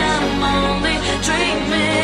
[0.00, 1.97] I'm only dreaming.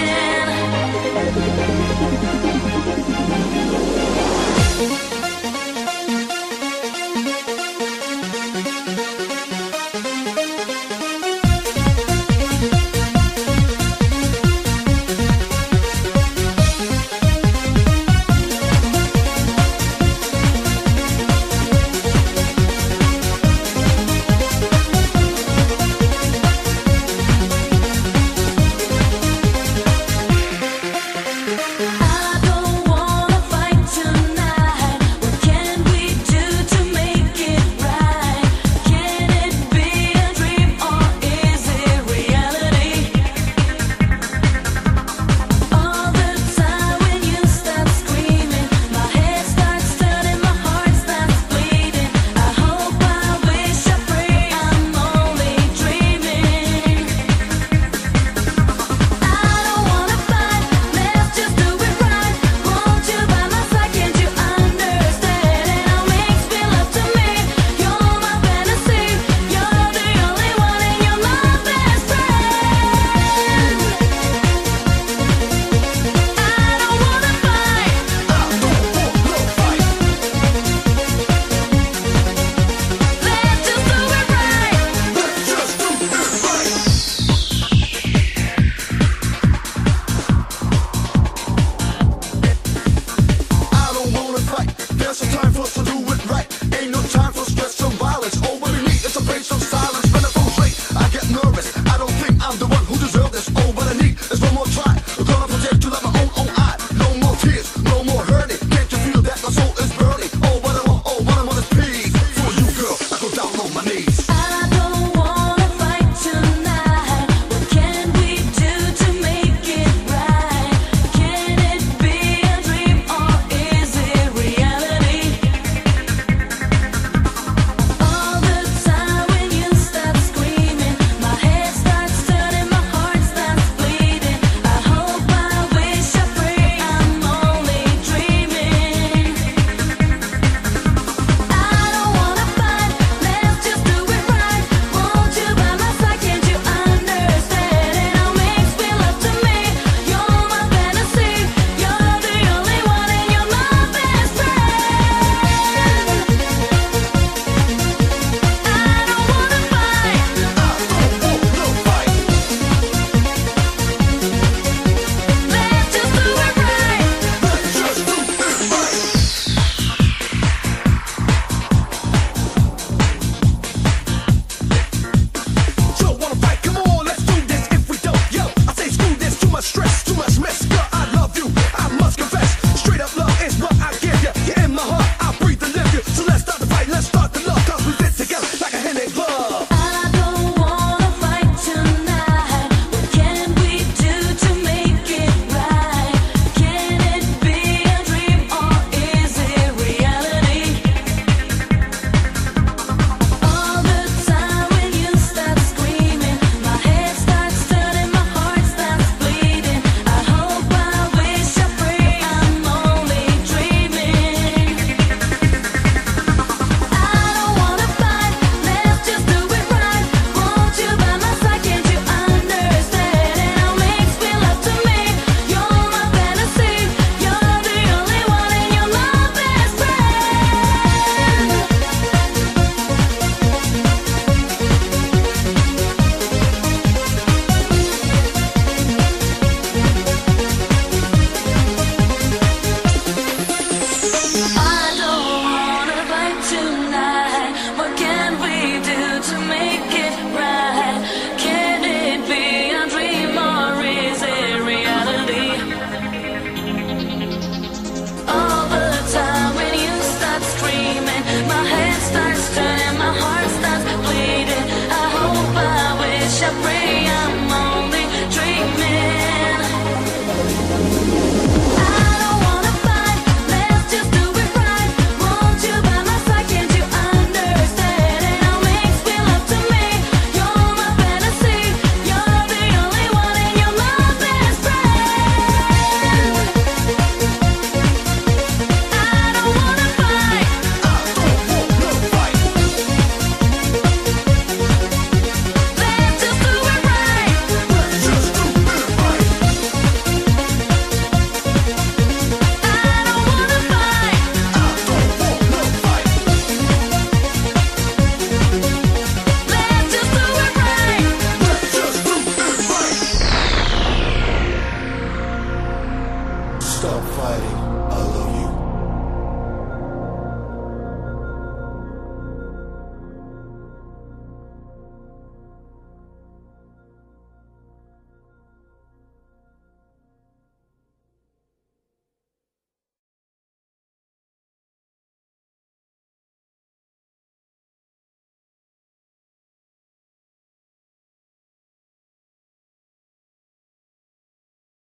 [96.90, 97.23] noche.